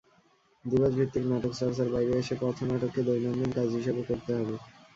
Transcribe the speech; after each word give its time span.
দিবসভিত্তিক 0.65 1.23
নাটক 1.25 1.53
চর্চার 1.59 1.87
বাইরে 1.93 2.13
এসে 2.21 2.35
পথনাটককে 2.41 3.01
দৈনন্দিন 3.07 3.49
কাজ 3.57 3.69
হিসেবে 3.77 4.01
করতে 4.09 4.31
হবে। 4.37 4.55